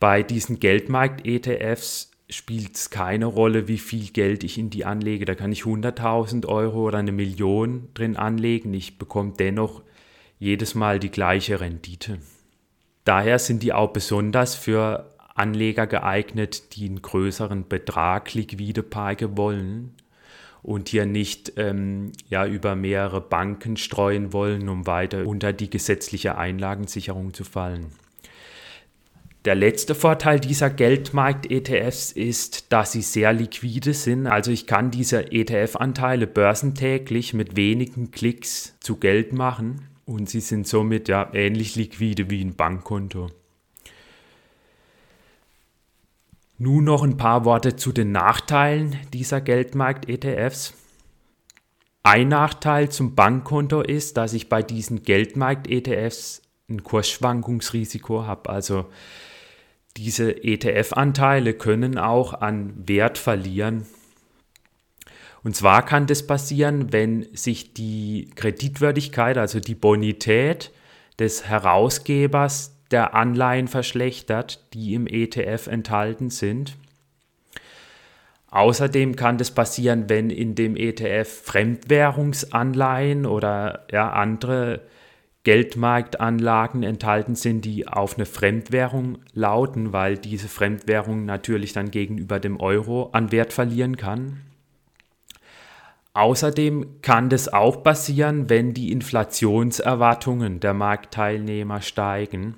Bei 0.01 0.25
diesen 0.25 0.59
Geldmarkt-ETFs 0.59 2.11
spielt 2.29 2.75
es 2.75 2.91
keine 2.91 3.27
Rolle, 3.27 3.69
wie 3.69 3.79
viel 3.79 4.11
Geld 4.11 4.43
ich 4.43 4.59
in 4.59 4.69
die 4.69 4.85
anlege. 4.85 5.25
Da 5.25 5.37
kann 5.37 5.53
ich 5.53 5.63
100.000 5.63 6.47
Euro 6.47 6.89
oder 6.89 6.99
eine 6.99 7.13
Million 7.13 7.89
drin 7.95 8.17
anlegen. 8.17 8.75
Ich 8.75 8.99
bekomme 8.99 9.35
dennoch 9.39 9.83
jedes 10.41 10.75
Mal 10.75 10.99
die 10.99 11.11
gleiche 11.11 11.61
Rendite. 11.61 12.19
Daher 13.05 13.39
sind 13.39 13.63
die 13.63 13.73
auch 13.73 13.93
besonders 13.93 14.57
für 14.57 15.15
Anleger 15.39 15.87
geeignet, 15.87 16.77
die 16.77 16.87
einen 16.87 17.03
größeren 17.03 17.69
Betrag 17.69 18.35
liquide 18.35 18.83
parken 18.83 19.37
wollen 19.37 19.95
und 20.63 20.89
hier 20.89 21.07
nicht 21.07 21.53
ähm, 21.57 22.13
ja, 22.29 22.47
über 22.47 22.75
mehrere 22.75 23.21
Banken 23.21 23.77
streuen 23.77 24.33
wollen, 24.33 24.69
um 24.69 24.87
weiter 24.87 25.27
unter 25.27 25.53
die 25.53 25.71
gesetzliche 25.71 26.37
Einlagensicherung 26.37 27.33
zu 27.33 27.45
fallen. 27.45 27.87
Der 29.45 29.55
letzte 29.55 29.95
Vorteil 29.95 30.41
dieser 30.41 30.69
Geldmarkt-ETFs 30.69 32.13
ist, 32.13 32.73
dass 32.73 32.93
sie 32.93 33.03
sehr 33.03 33.33
liquide 33.33 33.95
sind. 33.95 34.27
Also 34.27 34.51
ich 34.51 34.67
kann 34.67 34.91
diese 34.91 35.33
ETF-Anteile 35.33 36.27
börsentäglich 36.27 37.35
mit 37.35 37.57
wenigen 37.57 38.11
Klicks 38.11 38.77
zu 38.81 38.97
Geld 38.97 39.33
machen 39.33 39.89
und 40.05 40.29
sie 40.29 40.41
sind 40.41 40.67
somit 40.67 41.09
ja 41.09 41.31
ähnlich 41.33 41.77
liquide 41.77 42.29
wie 42.31 42.43
ein 42.43 42.57
Bankkonto. 42.57 43.29
Nun 46.61 46.83
noch 46.83 47.05
ein 47.05 47.17
paar 47.17 47.45
Worte 47.45 47.77
zu 47.77 47.93
den 47.93 48.11
Nachteilen 48.11 48.97
dieser 49.13 49.41
Geldmarkt-ETFs. 49.41 50.75
Ein 52.03 52.29
Nachteil 52.29 52.89
zum 52.89 53.15
Bankkonto 53.15 53.81
ist, 53.81 54.17
dass 54.17 54.33
ich 54.33 54.49
bei 54.49 54.65
diesen 54.65 55.05
Geldmarkt-ETFs 55.05 56.43
ein 56.69 56.83
Kursschwankungsrisiko 56.83 58.27
habe. 58.27 58.51
Also 58.51 58.87
diese 59.97 60.43
ETF-Anteile 60.43 61.55
können 61.55 61.97
auch 61.97 62.35
an 62.35 62.73
Wert 62.89 63.19
verlieren. 63.19 63.87
Und 65.45 65.55
zwar 65.55 65.85
kann 65.85 66.09
das 66.09 66.27
passieren, 66.27 66.93
wenn 66.93 67.29
sich 67.37 67.73
die 67.73 68.31
Kreditwürdigkeit, 68.35 69.39
also 69.39 69.61
die 69.61 69.77
Bonität 69.77 70.73
des 71.21 71.47
Herausgebers 71.47 72.78
der 72.91 73.15
Anleihen 73.15 73.69
verschlechtert, 73.69 74.73
die 74.75 74.95
im 74.95 75.07
ETF 75.07 75.67
enthalten 75.67 76.31
sind. 76.31 76.77
Außerdem 78.51 79.17
kann 79.17 79.37
das 79.37 79.51
passieren, 79.51 80.09
wenn 80.09 80.31
in 80.31 80.55
dem 80.55 80.75
ETF 80.75 81.29
Fremdwährungsanleihen 81.45 83.27
oder 83.27 83.87
ja, 83.91 84.11
andere 84.11 84.81
Geldmarktanlagen 85.45 86.83
enthalten 86.83 87.35
sind, 87.35 87.65
die 87.65 87.87
auf 87.89 88.17
eine 88.17 88.27
Fremdwährung 88.27 89.19
lauten, 89.33 89.93
weil 89.93 90.17
diese 90.17 90.49
Fremdwährung 90.49 91.25
natürlich 91.25 91.73
dann 91.73 91.91
gegenüber 91.91 92.41
dem 92.41 92.59
Euro 92.59 93.11
an 93.13 93.33
Wert 93.33 93.53
verlieren 93.53 93.97
kann. 93.97 94.41
Außerdem 96.15 97.01
kann 97.01 97.29
das 97.29 97.53
auch 97.53 97.83
passieren, 97.83 98.51
wenn 98.51 98.75
die 98.75 98.91
Inflationserwartungen 98.91 100.59
der 100.59 100.75
Marktteilnehmer 100.75 101.81
steigen. 101.81 102.57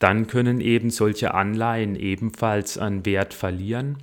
Dann 0.00 0.26
können 0.26 0.60
eben 0.60 0.90
solche 0.90 1.34
Anleihen 1.34 1.94
ebenfalls 1.94 2.76
an 2.76 3.06
Wert 3.06 3.32
verlieren. 3.32 3.98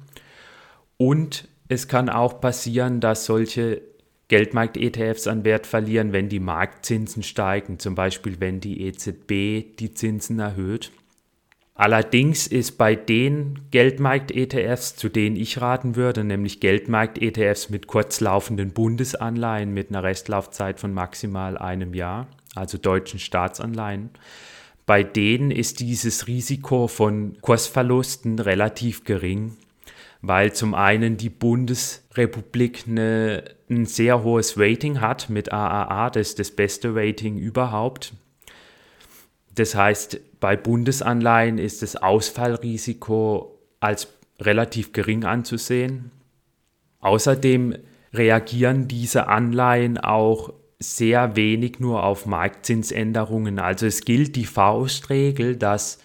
Und 0.96 1.50
es 1.68 1.90
kann 1.90 2.08
auch 2.08 2.40
passieren, 2.40 3.02
dass 3.02 3.26
solche 3.26 3.82
Geldmarkt-ETFs 4.30 5.28
an 5.28 5.44
Wert 5.44 5.68
verlieren, 5.68 6.14
wenn 6.14 6.30
die 6.30 6.40
Marktzinsen 6.40 7.24
steigen, 7.24 7.80
zum 7.80 7.96
Beispiel 7.96 8.40
wenn 8.40 8.62
die 8.62 8.82
EZB 8.84 9.76
die 9.78 9.92
Zinsen 9.94 10.40
erhöht. 10.40 10.92
Allerdings 11.74 12.48
ist 12.48 12.78
bei 12.78 12.96
den 12.96 13.60
Geldmarkt-ETFs, 13.72 14.96
zu 14.96 15.10
denen 15.10 15.36
ich 15.36 15.62
raten 15.62 15.96
würde, 15.96 16.24
nämlich 16.24 16.60
Geldmarkt-ETFs 16.60 17.70
mit 17.70 17.88
kurzlaufenden 17.88 18.72
Bundesanleihen 18.72 19.74
mit 19.74 19.90
einer 19.90 20.04
Restlaufzeit 20.04 20.80
von 20.80 20.94
maximal 20.94 21.58
einem 21.58 21.94
Jahr, 21.94 22.28
also 22.56 22.78
deutschen 22.78 23.20
Staatsanleihen, 23.20 24.10
bei 24.88 25.04
denen 25.04 25.52
ist 25.52 25.80
dieses 25.80 26.26
Risiko 26.26 26.88
von 26.88 27.38
Kursverlusten 27.42 28.40
relativ 28.40 29.04
gering 29.04 29.56
weil 30.22 30.54
zum 30.54 30.74
einen 30.74 31.18
die 31.18 31.30
Bundesrepublik 31.30 32.86
eine, 32.88 33.44
ein 33.70 33.86
sehr 33.86 34.24
hohes 34.24 34.58
Rating 34.58 35.02
hat 35.02 35.30
mit 35.30 35.52
AAA, 35.52 36.10
das 36.12 36.30
ist 36.30 36.40
das 36.40 36.52
beste 36.52 36.96
Rating 36.96 37.38
überhaupt. 37.38 38.14
Das 39.56 39.76
heißt, 39.76 40.20
bei 40.40 40.56
Bundesanleihen 40.56 41.58
ist 41.58 41.82
das 41.82 41.96
Ausfallrisiko 41.96 43.60
als 43.80 44.08
relativ 44.40 44.92
gering 44.94 45.24
anzusehen. 45.24 46.12
Außerdem 47.00 47.76
reagieren 48.14 48.88
diese 48.88 49.28
Anleihen 49.28 49.98
auch 49.98 50.54
sehr 50.80 51.36
wenig 51.36 51.80
nur 51.80 52.04
auf 52.04 52.26
Marktzinsänderungen. 52.26 53.60
Also 53.60 53.86
es 53.86 54.02
gilt 54.02 54.36
die 54.36 54.46
Faustregel, 54.46 55.56
dass 55.56 56.00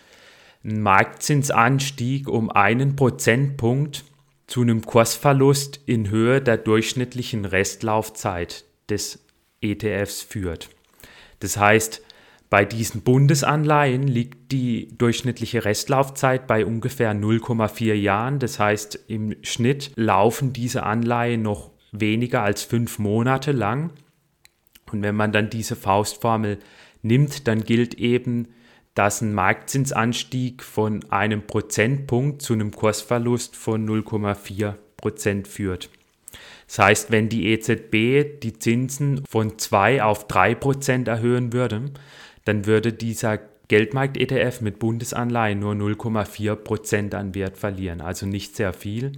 ein 0.64 0.80
Marktzinsanstieg 0.80 2.28
um 2.28 2.50
einen 2.50 2.96
Prozentpunkt 2.96 4.04
zu 4.46 4.62
einem 4.62 4.82
Kursverlust 4.82 5.80
in 5.86 6.10
Höhe 6.10 6.40
der 6.40 6.56
durchschnittlichen 6.56 7.44
Restlaufzeit 7.44 8.64
des 8.88 9.24
ETFs 9.60 10.22
führt. 10.22 10.70
Das 11.40 11.56
heißt, 11.56 12.02
bei 12.48 12.66
diesen 12.66 13.00
Bundesanleihen 13.00 14.06
liegt 14.06 14.52
die 14.52 14.96
durchschnittliche 14.98 15.64
Restlaufzeit 15.64 16.46
bei 16.46 16.66
ungefähr 16.66 17.14
0,4 17.14 17.94
Jahren. 17.94 18.38
Das 18.38 18.58
heißt, 18.58 18.98
im 19.08 19.34
Schnitt 19.42 19.92
laufen 19.96 20.52
diese 20.52 20.82
Anleihen 20.82 21.40
noch 21.42 21.70
weniger 21.92 22.42
als 22.42 22.62
fünf 22.62 22.98
Monate 22.98 23.52
lang. 23.52 23.90
Und 24.92 25.02
wenn 25.02 25.16
man 25.16 25.32
dann 25.32 25.50
diese 25.50 25.76
Faustformel 25.76 26.58
nimmt, 27.02 27.48
dann 27.48 27.64
gilt 27.64 27.94
eben, 27.94 28.48
dass 28.94 29.22
ein 29.22 29.34
Marktzinsanstieg 29.34 30.62
von 30.62 31.04
einem 31.10 31.46
Prozentpunkt 31.46 32.42
zu 32.42 32.52
einem 32.52 32.72
Kursverlust 32.72 33.56
von 33.56 33.88
0,4 33.88 34.74
Prozent 34.96 35.48
führt. 35.48 35.88
Das 36.66 36.78
heißt, 36.78 37.10
wenn 37.10 37.28
die 37.28 37.48
EZB 37.48 38.40
die 38.42 38.58
Zinsen 38.58 39.24
von 39.28 39.58
2 39.58 40.02
auf 40.02 40.26
3 40.26 40.54
Prozent 40.54 41.08
erhöhen 41.08 41.52
würde, 41.52 41.86
dann 42.44 42.66
würde 42.66 42.92
dieser 42.92 43.38
Geldmarkt-ETF 43.68 44.60
mit 44.60 44.78
Bundesanleihen 44.78 45.58
nur 45.58 45.74
0,4% 45.74 47.14
an 47.14 47.34
Wert 47.34 47.56
verlieren, 47.56 48.00
also 48.00 48.26
nicht 48.26 48.56
sehr 48.56 48.72
viel. 48.72 49.12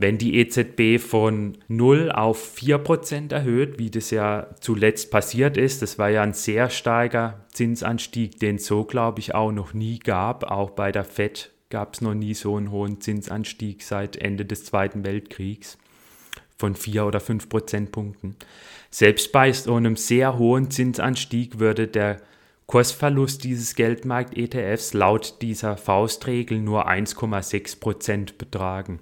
Wenn 0.00 0.16
die 0.16 0.36
EZB 0.38 0.98
von 0.98 1.58
0 1.68 2.10
auf 2.10 2.56
4% 2.56 3.34
erhöht, 3.34 3.78
wie 3.78 3.90
das 3.90 4.10
ja 4.10 4.46
zuletzt 4.58 5.10
passiert 5.10 5.58
ist, 5.58 5.82
das 5.82 5.98
war 5.98 6.08
ja 6.08 6.22
ein 6.22 6.32
sehr 6.32 6.70
starker 6.70 7.44
Zinsanstieg, 7.52 8.40
den 8.40 8.56
es 8.56 8.64
so, 8.64 8.84
glaube 8.84 9.20
ich, 9.20 9.34
auch 9.34 9.52
noch 9.52 9.74
nie 9.74 9.98
gab. 9.98 10.50
Auch 10.50 10.70
bei 10.70 10.90
der 10.90 11.04
FED 11.04 11.52
gab 11.68 11.92
es 11.92 12.00
noch 12.00 12.14
nie 12.14 12.32
so 12.32 12.56
einen 12.56 12.70
hohen 12.70 13.02
Zinsanstieg 13.02 13.82
seit 13.82 14.16
Ende 14.16 14.46
des 14.46 14.64
Zweiten 14.64 15.04
Weltkriegs 15.04 15.76
von 16.56 16.76
4 16.76 17.04
oder 17.04 17.20
5 17.20 17.50
Prozentpunkten. 17.50 18.36
Selbst 18.90 19.32
bei 19.32 19.52
so 19.52 19.74
einem 19.74 19.96
sehr 19.96 20.38
hohen 20.38 20.70
Zinsanstieg 20.70 21.58
würde 21.58 21.86
der 21.86 22.22
Kursverlust 22.68 23.44
dieses 23.44 23.74
Geldmarkt-ETFs 23.74 24.94
laut 24.94 25.42
dieser 25.42 25.76
Faustregel 25.76 26.58
nur 26.58 26.88
1,6 26.88 27.80
Prozent 27.80 28.38
betragen. 28.38 29.00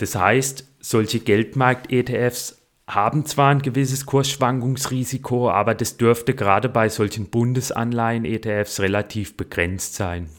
Das 0.00 0.14
heißt, 0.14 0.66
solche 0.80 1.20
Geldmarkt-ETFs 1.20 2.62
haben 2.88 3.26
zwar 3.26 3.50
ein 3.50 3.60
gewisses 3.60 4.06
Kursschwankungsrisiko, 4.06 5.50
aber 5.50 5.74
das 5.74 5.98
dürfte 5.98 6.34
gerade 6.34 6.70
bei 6.70 6.88
solchen 6.88 7.26
Bundesanleihen-ETFs 7.26 8.80
relativ 8.80 9.36
begrenzt 9.36 9.96
sein. 9.96 10.30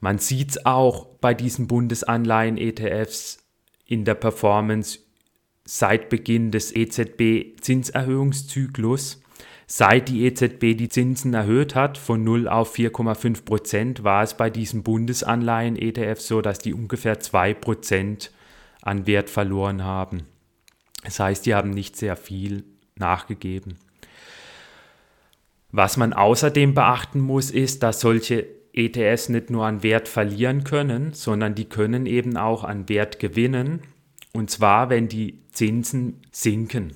Man 0.00 0.18
sieht 0.18 0.50
es 0.50 0.66
auch 0.66 1.06
bei 1.22 1.32
diesen 1.32 1.66
Bundesanleihen-ETFs 1.66 3.38
in 3.86 4.04
der 4.04 4.16
Performance 4.16 4.98
seit 5.64 6.10
Beginn 6.10 6.50
des 6.50 6.76
EZB-Zinserhöhungszyklus. 6.76 9.22
Seit 9.66 10.08
die 10.08 10.24
EZB 10.24 10.76
die 10.76 10.88
Zinsen 10.88 11.32
erhöht 11.32 11.74
hat 11.74 11.96
von 11.96 12.22
0 12.22 12.48
auf 12.48 12.74
4,5 12.74 13.44
Prozent, 13.44 14.04
war 14.04 14.22
es 14.22 14.36
bei 14.36 14.50
diesen 14.50 14.82
Bundesanleihen-ETF 14.82 16.20
so, 16.20 16.42
dass 16.42 16.58
die 16.58 16.74
ungefähr 16.74 17.20
2 17.20 17.54
Prozent 17.54 18.30
an 18.82 19.06
Wert 19.06 19.30
verloren 19.30 19.84
haben. 19.84 20.24
Das 21.02 21.18
heißt, 21.18 21.46
die 21.46 21.54
haben 21.54 21.70
nicht 21.70 21.96
sehr 21.96 22.16
viel 22.16 22.64
nachgegeben. 22.96 23.78
Was 25.72 25.96
man 25.96 26.12
außerdem 26.12 26.74
beachten 26.74 27.20
muss, 27.20 27.50
ist, 27.50 27.82
dass 27.82 28.00
solche 28.00 28.46
ETFs 28.72 29.28
nicht 29.28 29.50
nur 29.50 29.66
an 29.66 29.82
Wert 29.82 30.08
verlieren 30.08 30.64
können, 30.64 31.12
sondern 31.12 31.54
die 31.54 31.68
können 31.68 32.06
eben 32.06 32.36
auch 32.36 32.64
an 32.64 32.88
Wert 32.88 33.18
gewinnen. 33.18 33.82
Und 34.32 34.50
zwar, 34.50 34.90
wenn 34.90 35.08
die 35.08 35.42
Zinsen 35.52 36.22
sinken. 36.30 36.92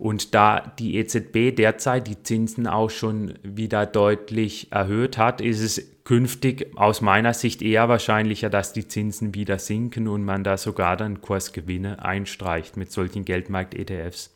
Und 0.00 0.34
da 0.34 0.72
die 0.78 0.96
EZB 0.96 1.54
derzeit 1.54 2.06
die 2.06 2.22
Zinsen 2.22 2.66
auch 2.66 2.88
schon 2.88 3.34
wieder 3.42 3.84
deutlich 3.84 4.72
erhöht 4.72 5.18
hat, 5.18 5.42
ist 5.42 5.60
es 5.60 6.02
künftig 6.04 6.72
aus 6.74 7.02
meiner 7.02 7.34
Sicht 7.34 7.60
eher 7.60 7.90
wahrscheinlicher, 7.90 8.48
dass 8.48 8.72
die 8.72 8.88
Zinsen 8.88 9.34
wieder 9.34 9.58
sinken 9.58 10.08
und 10.08 10.24
man 10.24 10.42
da 10.42 10.56
sogar 10.56 10.96
dann 10.96 11.20
Kursgewinne 11.20 12.02
einstreicht 12.02 12.78
mit 12.78 12.90
solchen 12.90 13.26
Geldmarkt-ETFs. 13.26 14.34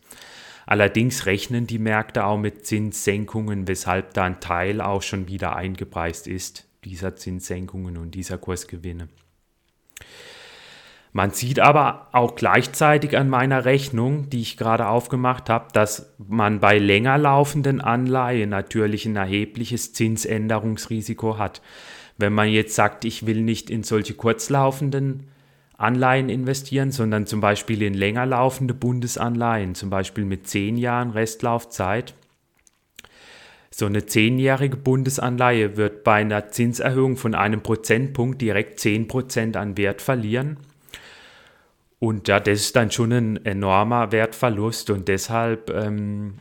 Allerdings 0.66 1.24
rechnen 1.24 1.66
die 1.66 1.78
Märkte 1.78 2.26
auch 2.26 2.38
mit 2.38 2.66
Zinssenkungen, 2.66 3.66
weshalb 3.66 4.12
da 4.12 4.24
ein 4.24 4.40
Teil 4.40 4.82
auch 4.82 5.00
schon 5.00 5.28
wieder 5.28 5.56
eingepreist 5.56 6.26
ist, 6.26 6.66
dieser 6.84 7.16
Zinssenkungen 7.16 7.96
und 7.96 8.10
dieser 8.10 8.36
Kursgewinne. 8.36 9.08
Man 11.16 11.30
sieht 11.30 11.60
aber 11.60 12.08
auch 12.10 12.34
gleichzeitig 12.34 13.16
an 13.16 13.30
meiner 13.30 13.64
Rechnung, 13.64 14.30
die 14.30 14.40
ich 14.40 14.56
gerade 14.56 14.88
aufgemacht 14.88 15.48
habe, 15.48 15.68
dass 15.72 16.12
man 16.18 16.58
bei 16.58 16.76
länger 16.78 17.18
laufenden 17.18 17.80
Anleihen 17.80 18.50
natürlich 18.50 19.06
ein 19.06 19.14
erhebliches 19.14 19.92
Zinsänderungsrisiko 19.92 21.38
hat. 21.38 21.62
Wenn 22.18 22.32
man 22.32 22.48
jetzt 22.48 22.74
sagt, 22.74 23.04
ich 23.04 23.26
will 23.26 23.42
nicht 23.42 23.70
in 23.70 23.84
solche 23.84 24.14
kurzlaufenden 24.14 25.28
Anleihen 25.78 26.28
investieren, 26.28 26.90
sondern 26.90 27.26
zum 27.26 27.40
Beispiel 27.40 27.82
in 27.82 27.94
länger 27.94 28.26
laufende 28.26 28.74
Bundesanleihen, 28.74 29.76
zum 29.76 29.90
Beispiel 29.90 30.24
mit 30.24 30.48
zehn 30.48 30.76
Jahren 30.76 31.12
Restlaufzeit. 31.12 32.14
So 33.70 33.86
eine 33.86 34.04
zehnjährige 34.04 34.76
Bundesanleihe 34.76 35.76
wird 35.76 36.02
bei 36.02 36.14
einer 36.14 36.50
Zinserhöhung 36.50 37.16
von 37.16 37.36
einem 37.36 37.60
Prozentpunkt 37.60 38.42
direkt 38.42 38.80
zehn 38.80 39.06
Prozent 39.06 39.56
an 39.56 39.76
Wert 39.76 40.02
verlieren. 40.02 40.56
Und 42.04 42.28
ja, 42.28 42.38
das 42.38 42.60
ist 42.60 42.76
dann 42.76 42.90
schon 42.90 43.12
ein 43.12 43.46
enormer 43.46 44.12
Wertverlust 44.12 44.90
und 44.90 45.08
deshalb 45.08 45.70
ähm, 45.70 46.34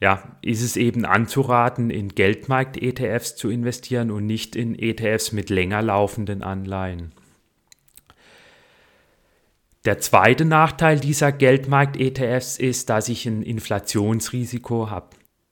ja, 0.00 0.36
ist 0.42 0.60
es 0.60 0.76
eben 0.76 1.04
anzuraten, 1.04 1.88
in 1.88 2.08
Geldmarkt-ETFs 2.08 3.36
zu 3.36 3.48
investieren 3.48 4.10
und 4.10 4.26
nicht 4.26 4.56
in 4.56 4.76
ETFs 4.76 5.30
mit 5.30 5.50
länger 5.50 5.82
laufenden 5.82 6.42
Anleihen. 6.42 7.12
Der 9.84 10.00
zweite 10.00 10.44
Nachteil 10.44 10.98
dieser 10.98 11.30
Geldmarkt-ETFs 11.30 12.58
ist, 12.58 12.90
dass 12.90 13.08
ich 13.08 13.24
ein 13.24 13.44
Inflationsrisiko 13.44 14.90
habe. 14.90 15.10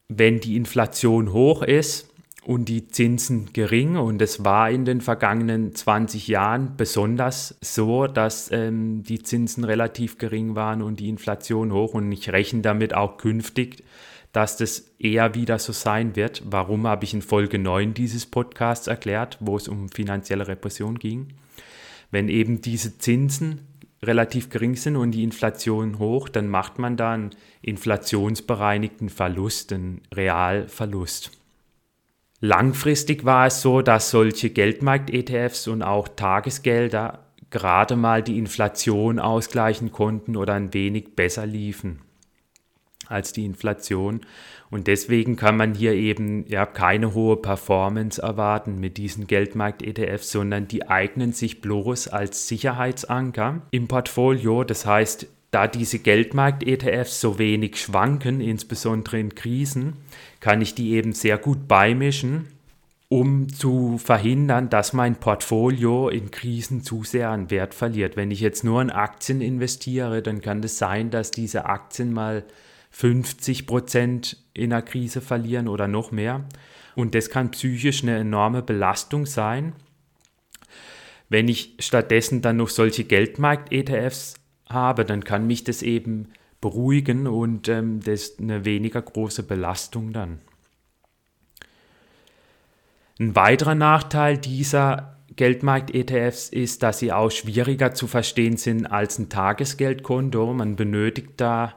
Wenn 0.09 0.41
die 0.41 0.57
Inflation 0.57 1.33
hoch 1.33 1.63
ist, 1.63 2.10
und 2.51 2.65
die 2.65 2.89
Zinsen 2.89 3.53
gering. 3.53 3.97
Und 3.97 4.21
es 4.21 4.45
war 4.45 4.73
in 4.73 4.85
den 4.85 5.01
vergangenen 5.01 5.73
20 5.73 6.27
Jahren 6.27 6.77
besonders 6.77 7.55
so, 7.61 8.09
dass 8.09 8.51
ähm, 8.51 9.05
die 9.05 9.23
Zinsen 9.23 9.63
relativ 9.63 10.19
gering 10.19 10.57
waren 10.57 10.83
und 10.83 10.99
die 10.99 11.09
Inflation 11.09 11.71
hoch. 11.73 11.95
Und 11.95 12.11
ich 12.11 12.33
rechne 12.33 12.61
damit 12.63 12.93
auch 12.93 13.19
künftig, 13.19 13.85
dass 14.33 14.57
das 14.57 14.91
eher 14.99 15.37
wieder 15.37 15.61
so 15.61 15.73
sein 15.73 16.17
wird. 16.17 16.43
Warum 16.45 16.89
habe 16.89 17.05
ich 17.05 17.15
in 17.15 17.23
Folge 17.23 17.61
9 17.61 17.95
dieses 17.95 18.27
Podcasts 18.27 18.89
erklärt, 18.89 19.39
wo 19.39 19.57
es 19.57 19.69
um 19.69 19.89
finanzielle 19.89 20.49
Repression 20.49 20.99
ging. 20.99 21.29
Wenn 22.11 22.29
eben 22.29 22.63
diese 22.63 22.99
Zinsen 22.99 23.61
relativ 24.03 24.51
gering 24.51 24.75
sind 24.75 24.97
und 24.97 25.13
die 25.13 25.23
Inflation 25.23 26.01
hoch, 26.01 26.29
dann 26.29 26.49
macht 26.49 26.81
man 26.81 26.97
da 26.97 27.13
einen 27.13 27.31
inflationsbereinigten 27.63 29.09
Verlust, 29.09 29.73
einen 29.73 30.01
Realverlust. 30.13 31.31
Langfristig 32.41 33.27
war 33.27 33.47
es 33.47 33.61
so, 33.61 33.83
dass 33.83 34.11
solche 34.11 34.49
Geldmarkt-ETFs 34.49 35.69
und 35.69 35.83
auch 35.83 36.09
Tagesgelder 36.09 37.27
gerade 37.51 37.97
mal 37.97 38.23
die 38.23 38.39
Inflation 38.39 39.19
ausgleichen 39.19 39.93
konnten 39.93 40.37
oder 40.37 40.55
ein 40.55 40.73
wenig 40.73 41.17
besser 41.17 41.45
liefen 41.45 42.01
als 43.09 43.33
die 43.33 43.45
Inflation. 43.45 44.21
Und 44.71 44.87
deswegen 44.87 45.37
kann 45.37 45.57
man 45.57 45.75
hier 45.75 45.93
eben 45.93 46.47
ja 46.47 46.65
keine 46.65 47.13
hohe 47.13 47.37
Performance 47.37 48.23
erwarten 48.23 48.79
mit 48.79 48.97
diesen 48.97 49.27
Geldmarkt-ETFs, 49.27 50.31
sondern 50.31 50.69
die 50.69 50.89
eignen 50.89 51.33
sich 51.33 51.61
bloß 51.61 52.09
als 52.09 52.47
Sicherheitsanker 52.49 53.63
im 53.73 53.89
Portfolio. 53.89 54.65
Das 54.65 54.87
heißt, 54.87 55.27
da 55.51 55.67
diese 55.67 55.99
Geldmarkt-ETFs 55.99 57.21
so 57.21 57.39
wenig 57.39 57.81
schwanken, 57.81 58.41
insbesondere 58.41 59.19
in 59.19 59.35
Krisen, 59.35 59.95
kann 60.39 60.61
ich 60.61 60.75
die 60.75 60.93
eben 60.93 61.13
sehr 61.13 61.39
gut 61.39 61.67
beimischen, 61.67 62.49
um 63.09 63.49
zu 63.53 63.99
verhindern, 63.99 64.71
dass 64.71 64.93
mein 64.93 65.17
Portfolio 65.17 66.09
in 66.09 66.31
Krisen 66.31 66.85
zu 66.85 67.03
sehr 67.03 67.31
an 67.31 67.51
Wert 67.51 67.75
verliert. 67.75 68.17
Wenn 68.17 68.31
ich 68.31 68.41
jetzt 68.41 68.63
nur 68.63 68.81
in 68.81 68.91
Aktien 68.91 69.41
investiere, 69.41 70.23
dann 70.23 70.41
kann 70.41 70.59
es 70.59 70.73
das 70.73 70.79
sein, 70.79 71.11
dass 71.11 71.33
diese 71.33 71.65
Aktien 71.65 72.13
mal 72.13 72.45
50 72.93 73.67
Prozent 73.67 74.37
in 74.55 74.73
einer 74.73 74.83
Krise 74.83 75.21
verlieren 75.21 75.67
oder 75.67 75.89
noch 75.89 76.13
mehr. 76.13 76.45
Und 76.95 77.17
das 77.17 77.31
kann 77.31 77.51
psychisch 77.51 78.03
eine 78.03 78.19
enorme 78.19 78.63
Belastung 78.63 79.27
sein. 79.27 79.73
Wenn 81.29 81.49
ich 81.49 81.75
stattdessen 81.79 82.43
dann 82.43 82.57
noch 82.57 82.69
solche 82.69 83.05
Geldmarkt-ETFs 83.05 84.40
habe, 84.71 85.05
dann 85.05 85.25
kann 85.25 85.47
mich 85.47 85.65
das 85.65 85.83
eben 85.83 86.29
beruhigen 86.61 87.27
und 87.27 87.69
ähm, 87.69 88.01
das 88.01 88.23
ist 88.23 88.41
eine 88.41 88.65
weniger 88.65 89.03
große 89.03 89.43
Belastung 89.43 90.13
dann. 90.13 90.41
Ein 93.19 93.37
weiterer 93.37 93.75
Nachteil 93.75 94.39
dieser 94.39 95.19
Geldmarkt-ETFs 95.37 96.49
ist, 96.49 96.83
dass 96.83 96.99
sie 96.99 97.13
auch 97.13 97.31
schwieriger 97.31 97.95
zu 97.95 98.07
verstehen 98.07 98.57
sind 98.57 98.87
als 98.87 99.19
ein 99.19 99.29
Tagesgeldkonto. 99.29 100.53
Man 100.53 100.77
benötigt 100.77 101.33
da 101.37 101.75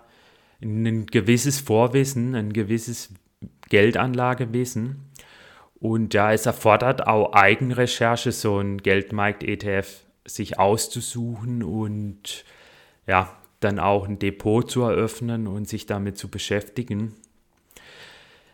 ein 0.61 1.05
gewisses 1.05 1.59
Vorwissen, 1.59 2.35
ein 2.35 2.53
gewisses 2.53 3.13
Geldanlagewissen. 3.69 5.09
Und 5.75 6.13
ja, 6.13 6.31
es 6.31 6.45
erfordert 6.45 7.07
auch 7.07 7.33
Eigenrecherche, 7.33 8.31
so 8.31 8.59
ein 8.59 8.77
Geldmarkt-ETF 8.77 10.03
sich 10.25 10.57
auszusuchen 10.57 11.61
und 11.61 12.45
ja, 13.07 13.37
dann 13.59 13.79
auch 13.79 14.07
ein 14.07 14.19
Depot 14.19 14.69
zu 14.69 14.81
eröffnen 14.81 15.47
und 15.47 15.67
sich 15.67 15.85
damit 15.85 16.17
zu 16.17 16.29
beschäftigen. 16.29 17.13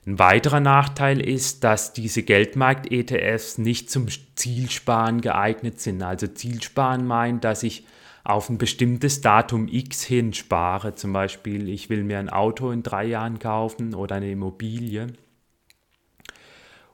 Ein 0.06 0.18
weiterer 0.18 0.60
Nachteil 0.60 1.22
ist, 1.22 1.64
dass 1.64 1.94
diese 1.94 2.24
Geldmarkt-ETFs 2.24 3.58
nicht 3.58 3.90
zum 3.90 4.08
Zielsparen 4.36 5.22
geeignet 5.22 5.80
sind. 5.80 6.02
Also 6.02 6.28
Zielsparen 6.28 7.06
meint, 7.06 7.44
dass 7.44 7.64
ich 7.64 7.86
auf 8.24 8.50
ein 8.50 8.58
bestimmtes 8.58 9.22
Datum 9.22 9.68
X 9.68 10.04
hin 10.04 10.34
spare. 10.34 10.96
Zum 10.96 11.14
Beispiel, 11.14 11.70
ich 11.70 11.90
will 11.90 12.04
mir 12.04 12.20
ein 12.20 12.30
Auto 12.30 12.72
in 12.72 12.84
drei 12.84 13.06
Jahren 13.06 13.40
kaufen 13.40 13.94
oder 13.94 14.16
eine 14.16 14.32
Immobilie. 14.32 15.08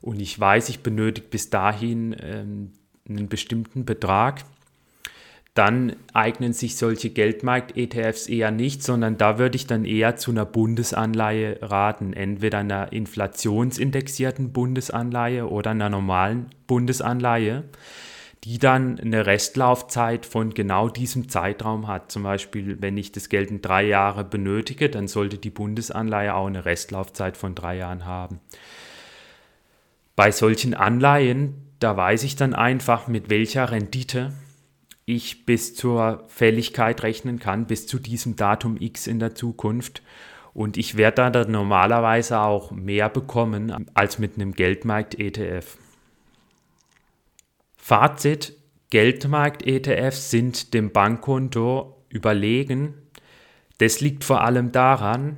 und 0.01 0.19
ich 0.19 0.39
weiß, 0.39 0.69
ich 0.69 0.81
benötige 0.81 1.27
bis 1.27 1.49
dahin 1.49 2.15
ähm, 2.19 2.73
einen 3.07 3.27
bestimmten 3.27 3.85
Betrag, 3.85 4.43
dann 5.55 5.95
eignen 6.11 6.51
sich 6.51 6.75
solche 6.75 7.09
Geldmarkt-ETFs 7.09 8.27
eher 8.27 8.51
nicht, 8.51 8.83
sondern 8.83 9.17
da 9.17 9.39
würde 9.39 9.55
ich 9.55 9.65
dann 9.65 9.85
eher 9.85 10.17
zu 10.17 10.31
einer 10.31 10.45
Bundesanleihe 10.45 11.59
raten, 11.61 12.11
entweder 12.11 12.57
einer 12.57 12.91
inflationsindexierten 12.91 14.51
Bundesanleihe 14.51 15.49
oder 15.49 15.71
einer 15.71 15.89
normalen 15.89 16.47
Bundesanleihe, 16.67 17.63
die 18.43 18.59
dann 18.59 18.99
eine 18.99 19.25
Restlaufzeit 19.25 20.25
von 20.25 20.53
genau 20.53 20.89
diesem 20.89 21.29
Zeitraum 21.29 21.87
hat. 21.87 22.11
Zum 22.11 22.23
Beispiel, 22.23 22.81
wenn 22.81 22.97
ich 22.97 23.13
das 23.13 23.29
Geld 23.29 23.49
in 23.49 23.61
drei 23.61 23.85
Jahre 23.85 24.25
benötige, 24.25 24.89
dann 24.89 25.07
sollte 25.07 25.37
die 25.37 25.51
Bundesanleihe 25.51 26.35
auch 26.35 26.47
eine 26.47 26.65
Restlaufzeit 26.65 27.37
von 27.37 27.55
drei 27.55 27.77
Jahren 27.77 28.05
haben. 28.05 28.41
Bei 30.17 30.31
solchen 30.31 30.73
Anleihen, 30.73 31.53
da 31.79 31.95
weiß 31.95 32.23
ich 32.23 32.35
dann 32.35 32.53
einfach, 32.53 33.07
mit 33.07 33.29
welcher 33.29 33.71
Rendite 33.71 34.33
ich 35.05 35.45
bis 35.45 35.75
zur 35.75 36.23
Fälligkeit 36.27 37.03
rechnen 37.03 37.39
kann, 37.39 37.67
bis 37.67 37.87
zu 37.87 37.99
diesem 37.99 38.35
Datum 38.35 38.77
X 38.79 39.07
in 39.07 39.19
der 39.19 39.35
Zukunft. 39.35 40.01
Und 40.53 40.77
ich 40.77 40.95
werde 40.97 41.31
da 41.31 41.45
normalerweise 41.45 42.39
auch 42.39 42.71
mehr 42.71 43.09
bekommen 43.09 43.87
als 43.93 44.19
mit 44.19 44.35
einem 44.35 44.53
Geldmarkt-ETF. 44.53 45.77
Fazit, 47.77 48.53
Geldmarkt-ETFs 48.89 50.31
sind 50.31 50.73
dem 50.73 50.91
Bankkonto 50.91 52.03
überlegen. 52.09 52.93
Das 53.77 53.99
liegt 53.99 54.23
vor 54.23 54.41
allem 54.41 54.71
daran, 54.71 55.37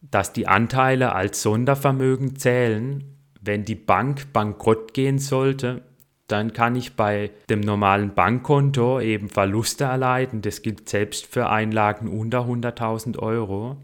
dass 0.00 0.32
die 0.32 0.46
Anteile 0.46 1.12
als 1.12 1.42
Sondervermögen 1.42 2.36
zählen. 2.36 3.04
Wenn 3.40 3.64
die 3.64 3.74
Bank 3.74 4.32
bankrott 4.32 4.94
gehen 4.94 5.18
sollte, 5.18 5.82
dann 6.26 6.52
kann 6.52 6.74
ich 6.74 6.96
bei 6.96 7.30
dem 7.50 7.60
normalen 7.60 8.14
Bankkonto 8.14 9.00
eben 9.00 9.28
Verluste 9.28 9.84
erleiden. 9.84 10.40
Das 10.40 10.62
gilt 10.62 10.88
selbst 10.88 11.26
für 11.26 11.50
Einlagen 11.50 12.08
unter 12.08 12.46
100.000 12.46 13.18
Euro. 13.18 13.76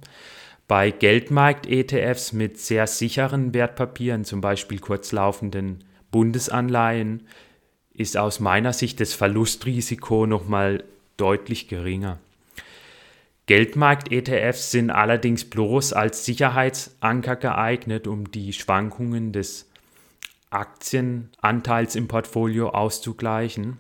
Bei 0.66 0.90
Geldmarkt-ETFs 0.90 2.33
mit 2.33 2.59
sehr 2.59 2.87
sicheren 2.87 3.53
Wertpapieren, 3.53 4.24
zum 4.24 4.40
Beispiel 4.40 4.79
kurzlaufenden 4.79 5.85
Bundesanleihen, 6.11 7.26
ist 7.92 8.16
aus 8.16 8.40
meiner 8.40 8.72
Sicht 8.72 9.00
das 9.00 9.12
Verlustrisiko 9.12 10.26
nochmal 10.26 10.85
deutlich 11.16 11.68
geringer. 11.68 12.18
Geldmarkt-ETFs 13.46 14.70
sind 14.70 14.90
allerdings 14.90 15.44
bloß 15.44 15.92
als 15.92 16.24
Sicherheitsanker 16.24 17.37
geeignet, 17.37 18.07
um 18.07 18.31
die 18.31 18.53
Schwankungen 18.53 19.33
des 19.33 19.70
Aktienanteils 20.51 21.97
im 21.97 22.09
Portfolio 22.09 22.71
auszugleichen. 22.71 23.79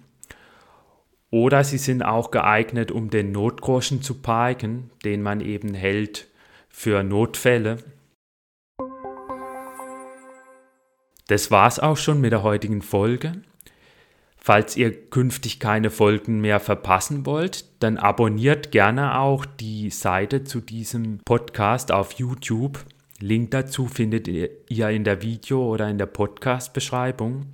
Oder 1.30 1.62
sie 1.62 1.78
sind 1.78 2.02
auch 2.02 2.30
geeignet, 2.30 2.90
um 2.90 3.10
den 3.10 3.32
Notgroschen 3.32 4.02
zu 4.02 4.14
parken, 4.14 4.90
den 5.04 5.22
man 5.22 5.40
eben 5.40 5.74
hält 5.74 6.28
für 6.68 7.02
Notfälle. 7.02 7.78
Das 11.28 11.50
war's 11.52 11.78
auch 11.78 11.96
schon 11.96 12.20
mit 12.20 12.32
der 12.32 12.42
heutigen 12.42 12.82
Folge. 12.82 13.42
Falls 14.36 14.76
ihr 14.76 15.10
künftig 15.10 15.60
keine 15.60 15.90
Folgen 15.90 16.40
mehr 16.40 16.60
verpassen 16.60 17.26
wollt, 17.26 17.66
dann 17.82 17.98
abonniert 17.98 18.72
gerne 18.72 19.18
auch 19.18 19.44
die 19.44 19.90
Seite 19.90 20.44
zu 20.44 20.60
diesem 20.60 21.18
Podcast 21.24 21.92
auf 21.92 22.14
YouTube. 22.14 22.84
Link 23.20 23.50
dazu 23.50 23.86
findet 23.86 24.28
ihr 24.28 24.88
in 24.88 25.04
der 25.04 25.22
Video- 25.22 25.66
oder 25.66 25.88
in 25.88 25.98
der 25.98 26.06
Podcast-Beschreibung. 26.06 27.46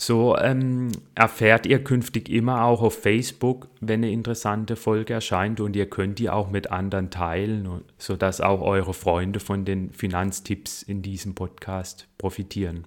So 0.00 0.38
ähm, 0.38 0.92
erfährt 1.16 1.66
ihr 1.66 1.82
künftig 1.82 2.28
immer 2.28 2.62
auch 2.62 2.82
auf 2.82 3.02
Facebook, 3.02 3.66
wenn 3.80 4.04
eine 4.04 4.12
interessante 4.12 4.76
Folge 4.76 5.14
erscheint 5.14 5.60
und 5.60 5.74
ihr 5.74 5.90
könnt 5.90 6.20
die 6.20 6.30
auch 6.30 6.50
mit 6.50 6.70
anderen 6.70 7.10
teilen, 7.10 7.82
sodass 7.98 8.40
auch 8.40 8.60
eure 8.60 8.94
Freunde 8.94 9.40
von 9.40 9.64
den 9.64 9.90
Finanztipps 9.90 10.84
in 10.84 11.02
diesem 11.02 11.34
Podcast 11.34 12.06
profitieren. 12.16 12.84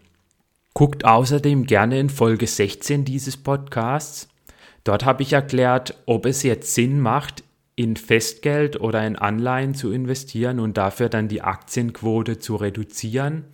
Guckt 0.73 1.03
außerdem 1.03 1.65
gerne 1.65 1.99
in 1.99 2.09
Folge 2.09 2.47
16 2.47 3.03
dieses 3.03 3.35
Podcasts. 3.35 4.29
Dort 4.85 5.03
habe 5.03 5.21
ich 5.23 5.33
erklärt, 5.33 6.01
ob 6.05 6.25
es 6.25 6.43
jetzt 6.43 6.73
Sinn 6.73 7.01
macht, 7.01 7.43
in 7.75 7.95
Festgeld 7.95 8.79
oder 8.79 9.05
in 9.05 9.15
Anleihen 9.15 9.73
zu 9.73 9.91
investieren 9.91 10.59
und 10.59 10.77
dafür 10.77 11.09
dann 11.09 11.27
die 11.27 11.41
Aktienquote 11.41 12.39
zu 12.39 12.55
reduzieren 12.55 13.45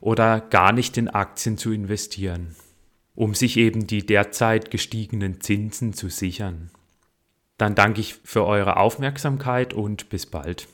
oder 0.00 0.40
gar 0.40 0.72
nicht 0.72 0.96
in 0.98 1.08
Aktien 1.08 1.56
zu 1.56 1.72
investieren, 1.72 2.56
um 3.14 3.34
sich 3.34 3.56
eben 3.56 3.86
die 3.86 4.04
derzeit 4.04 4.70
gestiegenen 4.70 5.40
Zinsen 5.40 5.92
zu 5.92 6.08
sichern. 6.08 6.70
Dann 7.56 7.74
danke 7.74 8.00
ich 8.00 8.16
für 8.24 8.44
eure 8.44 8.76
Aufmerksamkeit 8.76 9.72
und 9.72 10.08
bis 10.08 10.26
bald. 10.26 10.66